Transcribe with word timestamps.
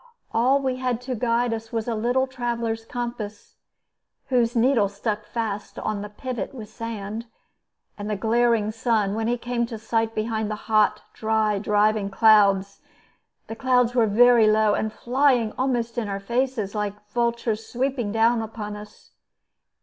All 0.33 0.59
we 0.59 0.77
had 0.77 0.99
to 1.01 1.13
guide 1.13 1.53
us 1.53 1.71
was 1.71 1.87
a 1.87 1.93
little 1.93 2.25
traveler's 2.25 2.85
compass 2.85 3.57
(whose 4.29 4.55
needle 4.55 4.89
stuck 4.89 5.25
fast 5.27 5.77
on 5.77 6.01
the 6.01 6.09
pivot 6.09 6.55
with 6.55 6.69
sand) 6.69 7.27
and 7.99 8.09
the 8.09 8.15
glaring 8.15 8.71
sun, 8.71 9.13
when 9.13 9.27
he 9.27 9.37
came 9.37 9.67
to 9.67 9.77
sight 9.77 10.15
behind 10.15 10.49
the 10.49 10.55
hot, 10.65 11.03
dry, 11.13 11.59
driving 11.59 12.09
clouds. 12.09 12.81
The 13.45 13.55
clouds 13.55 13.93
were 13.93 14.07
very 14.07 14.47
low, 14.47 14.73
and 14.73 14.91
flying 14.91 15.51
almost 15.55 15.99
in 15.99 16.07
our 16.09 16.19
faces, 16.19 16.73
like 16.73 17.07
vultures 17.11 17.67
sweeping 17.67 18.11
down 18.11 18.41
on 18.41 18.75
us. 18.75 19.11